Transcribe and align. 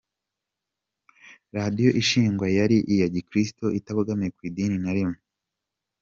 Radiyo 1.57 1.89
ishingwa 2.01 2.47
yari 2.57 2.77
iya 2.93 3.07
gikristo 3.15 3.65
itabogamiye 3.79 4.29
Ku 4.35 4.41
idini 4.49 4.77
na 4.83 4.91
rimwe. 4.95 5.17